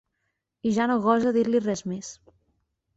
I 0.69 0.71
ja 0.79 0.87
no 0.93 0.97
gosa 1.05 1.35
dir-li 1.37 1.63
res 1.69 1.87
més. 1.95 2.13